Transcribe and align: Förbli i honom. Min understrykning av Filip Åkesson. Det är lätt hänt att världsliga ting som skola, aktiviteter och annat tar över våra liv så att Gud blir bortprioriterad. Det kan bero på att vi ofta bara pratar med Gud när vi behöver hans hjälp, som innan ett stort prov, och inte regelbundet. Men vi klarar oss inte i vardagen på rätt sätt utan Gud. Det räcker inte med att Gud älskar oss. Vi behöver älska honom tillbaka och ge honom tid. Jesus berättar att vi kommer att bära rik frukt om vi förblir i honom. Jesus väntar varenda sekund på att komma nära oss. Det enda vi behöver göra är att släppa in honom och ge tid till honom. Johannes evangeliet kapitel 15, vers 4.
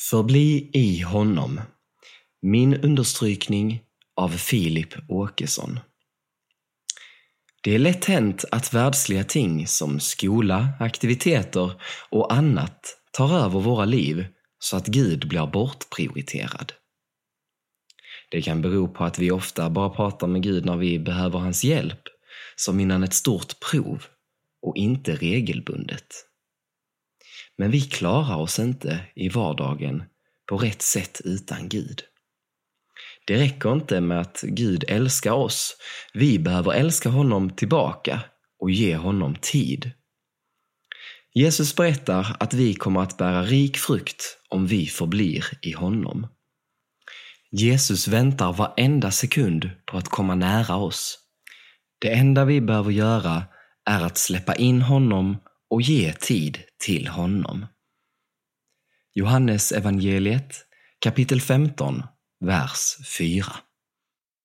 Förbli 0.00 0.70
i 0.72 1.00
honom. 1.02 1.60
Min 2.42 2.74
understrykning 2.74 3.82
av 4.16 4.28
Filip 4.28 4.94
Åkesson. 5.08 5.80
Det 7.62 7.74
är 7.74 7.78
lätt 7.78 8.04
hänt 8.04 8.44
att 8.50 8.74
världsliga 8.74 9.24
ting 9.24 9.66
som 9.66 10.00
skola, 10.00 10.68
aktiviteter 10.80 11.82
och 12.10 12.32
annat 12.32 12.80
tar 13.12 13.38
över 13.38 13.60
våra 13.60 13.84
liv 13.84 14.26
så 14.58 14.76
att 14.76 14.86
Gud 14.86 15.28
blir 15.28 15.46
bortprioriterad. 15.46 16.72
Det 18.30 18.42
kan 18.42 18.62
bero 18.62 18.88
på 18.88 19.04
att 19.04 19.18
vi 19.18 19.30
ofta 19.30 19.70
bara 19.70 19.90
pratar 19.90 20.26
med 20.26 20.42
Gud 20.42 20.66
när 20.66 20.76
vi 20.76 20.98
behöver 20.98 21.38
hans 21.38 21.64
hjälp, 21.64 22.02
som 22.56 22.80
innan 22.80 23.04
ett 23.04 23.14
stort 23.14 23.60
prov, 23.70 24.04
och 24.62 24.76
inte 24.76 25.16
regelbundet. 25.16 26.27
Men 27.58 27.70
vi 27.70 27.80
klarar 27.80 28.36
oss 28.36 28.58
inte 28.58 29.00
i 29.14 29.28
vardagen 29.28 30.02
på 30.48 30.56
rätt 30.56 30.82
sätt 30.82 31.20
utan 31.24 31.68
Gud. 31.68 32.02
Det 33.26 33.36
räcker 33.36 33.72
inte 33.72 34.00
med 34.00 34.20
att 34.20 34.40
Gud 34.42 34.84
älskar 34.88 35.32
oss. 35.32 35.76
Vi 36.14 36.38
behöver 36.38 36.72
älska 36.72 37.08
honom 37.08 37.50
tillbaka 37.50 38.20
och 38.58 38.70
ge 38.70 38.96
honom 38.96 39.36
tid. 39.40 39.90
Jesus 41.34 41.76
berättar 41.76 42.36
att 42.40 42.54
vi 42.54 42.74
kommer 42.74 43.00
att 43.00 43.16
bära 43.16 43.42
rik 43.42 43.76
frukt 43.76 44.38
om 44.48 44.66
vi 44.66 44.86
förblir 44.86 45.44
i 45.62 45.72
honom. 45.72 46.26
Jesus 47.50 48.08
väntar 48.08 48.52
varenda 48.52 49.10
sekund 49.10 49.70
på 49.86 49.98
att 49.98 50.08
komma 50.08 50.34
nära 50.34 50.76
oss. 50.76 51.18
Det 52.00 52.12
enda 52.12 52.44
vi 52.44 52.60
behöver 52.60 52.90
göra 52.90 53.42
är 53.90 54.00
att 54.00 54.18
släppa 54.18 54.54
in 54.54 54.82
honom 54.82 55.36
och 55.70 55.82
ge 55.82 56.12
tid 56.12 56.58
till 56.78 57.08
honom. 57.08 57.66
Johannes 59.14 59.72
evangeliet 59.72 60.66
kapitel 60.98 61.40
15, 61.40 62.02
vers 62.40 62.96
4. 63.06 63.67